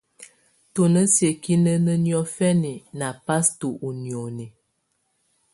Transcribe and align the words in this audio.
Tù 0.73 0.81
nà 0.93 1.01
siǝ́kinǝnǝ́ 1.13 2.01
niɔ̀fɛna 2.05 2.73
nà 2.99 3.07
pasto 3.25 3.67
ù 3.87 3.89
nioni. 4.01 4.45